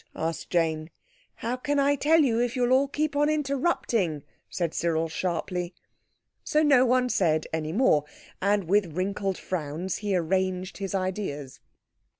[0.15, 0.89] _"asked Jane.
[1.35, 5.75] "How can I tell you if you will all keep on interrupting?" said Cyril sharply.
[6.43, 8.05] So no one said any more,
[8.41, 11.59] and with wrinkled frowns he arranged his ideas.